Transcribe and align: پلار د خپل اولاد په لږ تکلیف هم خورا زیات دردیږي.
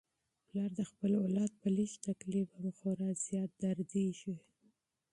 پلار 0.47 0.71
د 0.79 0.81
خپل 0.89 1.11
اولاد 1.23 1.51
په 1.61 1.67
لږ 1.77 1.91
تکلیف 2.07 2.47
هم 2.59 2.67
خورا 2.77 3.09
زیات 3.25 3.51
دردیږي. 3.61 4.35